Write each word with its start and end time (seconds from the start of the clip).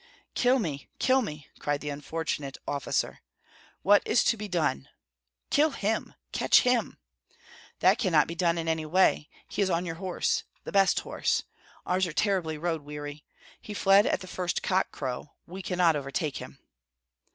"Kill 0.33 0.57
me, 0.57 0.89
kill 0.97 1.21
me!" 1.21 1.47
cried 1.59 1.79
the 1.79 1.91
unfortunate 1.91 2.57
officer. 2.67 3.19
"What 3.83 4.01
is 4.03 4.23
to 4.23 4.35
be 4.35 4.47
done?" 4.47 4.89
"Kill 5.51 5.69
him, 5.69 6.15
catch 6.31 6.61
him!" 6.61 6.97
"That 7.81 7.99
cannot 7.99 8.25
be 8.25 8.33
done 8.33 8.57
in 8.57 8.67
any 8.67 8.83
way. 8.87 9.29
He 9.47 9.61
is 9.61 9.69
on 9.69 9.85
your 9.85 9.97
horse, 10.01 10.43
the 10.63 10.71
best 10.71 11.01
horse; 11.01 11.43
ours 11.85 12.07
are 12.07 12.13
terribly 12.13 12.57
road 12.57 12.81
weary. 12.81 13.23
He 13.61 13.75
fled 13.75 14.07
at 14.07 14.21
the 14.21 14.25
first 14.27 14.63
cock 14.63 14.91
crow; 14.91 15.33
we 15.45 15.61
cannot 15.61 15.95
overtake 15.95 16.37
him." 16.37 16.57